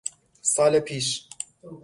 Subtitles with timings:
[0.41, 1.29] سال پیش